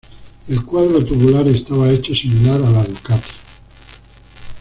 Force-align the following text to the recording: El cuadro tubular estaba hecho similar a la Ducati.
El 0.47 0.65
cuadro 0.65 1.05
tubular 1.05 1.47
estaba 1.49 1.87
hecho 1.91 2.15
similar 2.15 2.55
a 2.63 2.71
la 2.71 2.81
Ducati. 2.83 3.29